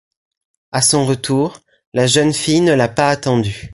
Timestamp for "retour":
1.05-1.61